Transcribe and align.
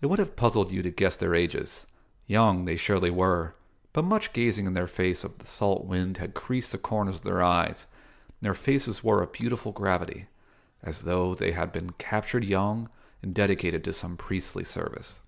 It 0.00 0.06
would 0.06 0.18
have 0.18 0.34
puzzled 0.34 0.72
you 0.72 0.80
to 0.80 0.88
guess 0.88 1.14
their 1.14 1.34
ages. 1.34 1.86
Young 2.26 2.64
they 2.64 2.74
surely 2.78 3.10
were, 3.10 3.54
but 3.92 4.02
much 4.02 4.32
gazing 4.32 4.64
in 4.66 4.72
the 4.72 4.86
face 4.86 5.24
of 5.24 5.36
the 5.40 5.46
salt 5.46 5.84
wind 5.84 6.16
had 6.16 6.32
creased 6.32 6.72
the 6.72 6.78
corners 6.78 7.16
of 7.16 7.20
their 7.24 7.42
eyes, 7.42 7.84
and 8.28 8.38
their 8.46 8.54
faces 8.54 9.04
wore 9.04 9.20
a 9.22 9.26
beautiful 9.26 9.72
gravity, 9.72 10.26
as 10.82 11.02
though 11.02 11.34
they 11.34 11.52
had 11.52 11.70
been 11.70 11.90
captured 11.98 12.44
young 12.46 12.88
and 13.22 13.34
dedicated 13.34 13.84
to 13.84 13.92
some 13.92 14.16
priestly 14.16 14.64
service. 14.64 15.20